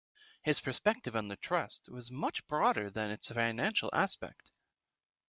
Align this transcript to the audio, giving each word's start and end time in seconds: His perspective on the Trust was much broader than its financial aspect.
His 0.41 0.61
perspective 0.61 1.15
on 1.15 1.27
the 1.27 1.35
Trust 1.35 1.87
was 1.87 2.09
much 2.09 2.47
broader 2.47 2.89
than 2.89 3.11
its 3.11 3.27
financial 3.31 3.91
aspect. 3.93 4.49